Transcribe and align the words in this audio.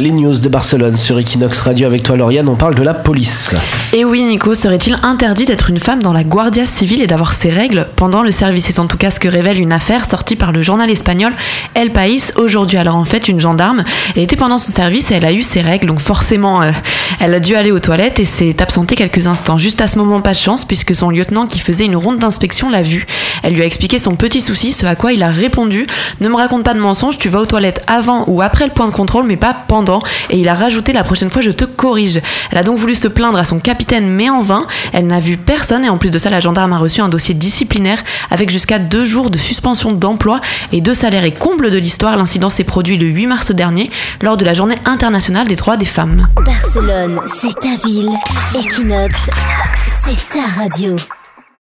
Les 0.00 0.10
news 0.10 0.40
de 0.40 0.48
Barcelone 0.48 0.96
sur 0.96 1.20
Equinox 1.20 1.60
Radio 1.60 1.86
avec 1.86 2.02
toi 2.02 2.16
Lauriane, 2.16 2.48
on 2.48 2.56
parle 2.56 2.74
de 2.74 2.82
la 2.82 2.94
police. 2.94 3.54
Et 3.92 4.04
oui 4.04 4.24
Nico, 4.24 4.52
serait-il 4.52 4.96
interdit 5.04 5.44
d'être 5.44 5.70
une 5.70 5.78
femme 5.78 6.02
dans 6.02 6.12
la 6.12 6.24
Guardia 6.24 6.66
Civile 6.66 7.00
et 7.00 7.06
d'avoir 7.06 7.32
ses 7.32 7.48
règles 7.48 7.86
pendant 7.94 8.24
le 8.24 8.32
service? 8.32 8.64
C'est 8.64 8.80
en 8.80 8.88
tout 8.88 8.96
cas 8.96 9.12
ce 9.12 9.20
que 9.20 9.28
révèle 9.28 9.60
une 9.60 9.70
affaire 9.70 10.04
sortie 10.04 10.34
par 10.34 10.50
le 10.50 10.62
journal 10.62 10.90
espagnol 10.90 11.32
El 11.74 11.92
País 11.92 12.32
aujourd'hui. 12.34 12.76
Alors 12.76 12.96
en 12.96 13.04
fait, 13.04 13.28
une 13.28 13.38
gendarme 13.38 13.84
était 14.16 14.34
pendant 14.34 14.58
son 14.58 14.72
service 14.72 15.12
et 15.12 15.14
elle 15.14 15.24
a 15.24 15.32
eu 15.32 15.44
ses 15.44 15.60
règles, 15.60 15.86
donc 15.86 16.00
forcément 16.00 16.60
euh, 16.60 16.72
elle 17.20 17.32
a 17.32 17.38
dû 17.38 17.54
aller 17.54 17.70
aux 17.70 17.78
toilettes 17.78 18.18
et 18.18 18.24
s'est 18.24 18.60
absentée 18.60 18.96
quelques 18.96 19.28
instants. 19.28 19.58
Juste 19.58 19.80
à 19.80 19.86
ce 19.86 19.96
moment, 19.96 20.20
pas 20.22 20.32
de 20.32 20.38
chance 20.38 20.64
puisque 20.64 20.96
son 20.96 21.08
lieutenant 21.08 21.46
qui 21.46 21.60
faisait 21.60 21.84
une 21.84 21.94
ronde 21.94 22.18
d'inspection 22.18 22.68
l'a 22.68 22.82
vue. 22.82 23.06
Elle 23.44 23.52
lui 23.52 23.62
a 23.62 23.66
expliqué 23.66 23.98
son 23.98 24.16
petit 24.16 24.40
souci, 24.40 24.72
ce 24.72 24.86
à 24.86 24.94
quoi 24.94 25.12
il 25.12 25.22
a 25.22 25.30
répondu 25.30 25.86
Ne 26.20 26.28
me 26.30 26.34
raconte 26.34 26.64
pas 26.64 26.72
de 26.72 26.80
mensonges, 26.80 27.18
tu 27.18 27.28
vas 27.28 27.40
aux 27.40 27.46
toilettes 27.46 27.82
avant 27.86 28.24
ou 28.26 28.40
après 28.40 28.66
le 28.66 28.72
point 28.72 28.86
de 28.86 28.92
contrôle 28.92 29.24
mais 29.26 29.36
pas 29.36 29.54
pendant 29.68 30.00
et 30.30 30.38
il 30.38 30.48
a 30.48 30.54
rajouté 30.54 30.94
la 30.94 31.04
prochaine 31.04 31.30
fois 31.30 31.42
je 31.42 31.50
te 31.50 31.66
corrige. 31.66 32.20
Elle 32.50 32.58
a 32.58 32.62
donc 32.62 32.78
voulu 32.78 32.94
se 32.94 33.06
plaindre 33.06 33.38
à 33.38 33.44
son 33.44 33.60
capitaine 33.60 34.08
mais 34.08 34.30
en 34.30 34.40
vain. 34.40 34.66
Elle 34.94 35.06
n'a 35.06 35.20
vu 35.20 35.36
personne 35.36 35.84
et 35.84 35.90
en 35.90 35.98
plus 35.98 36.10
de 36.10 36.18
ça 36.18 36.30
la 36.30 36.40
gendarme 36.40 36.72
a 36.72 36.78
reçu 36.78 37.02
un 37.02 37.10
dossier 37.10 37.34
disciplinaire 37.34 38.02
avec 38.30 38.50
jusqu'à 38.50 38.78
deux 38.78 39.04
jours 39.04 39.28
de 39.28 39.38
suspension 39.38 39.92
d'emploi 39.92 40.40
et 40.72 40.80
de 40.80 40.94
salaire. 40.94 41.24
Et 41.24 41.32
comble 41.32 41.70
de 41.70 41.78
l'histoire, 41.78 42.16
l'incident 42.16 42.48
s'est 42.48 42.64
produit 42.64 42.96
le 42.96 43.06
8 43.06 43.26
mars 43.26 43.50
dernier 43.52 43.90
lors 44.22 44.38
de 44.38 44.44
la 44.44 44.54
journée 44.54 44.78
internationale 44.86 45.46
des 45.46 45.56
droits 45.56 45.76
des 45.76 45.84
femmes. 45.84 46.28
Barcelone, 46.46 47.20
c'est 47.26 47.54
ta 47.60 47.86
ville. 47.86 48.10
Equinox, 48.54 49.14
c'est 49.86 50.28
ta 50.32 50.62
radio. 50.62 50.96